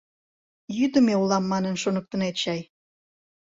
—Йӱдымӧ 0.77 1.13
улам 1.21 1.45
манын, 1.51 1.75
шоныктынет 1.81 2.35
чай?! 2.43 2.61